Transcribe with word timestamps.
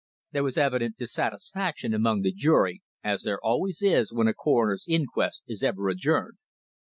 There 0.31 0.41
was 0.43 0.57
evident 0.57 0.97
dissatisfaction 0.97 1.93
among 1.93 2.23
the 2.23 2.31
jury, 2.31 2.81
as 3.03 3.21
there 3.21 3.35
is 3.35 3.39
always 3.43 4.09
when 4.11 4.27
a 4.27 4.33
coroner's 4.33 4.87
inquest 4.89 5.43
is 5.47 5.61
ever 5.61 5.89
adjourned. 5.89 6.39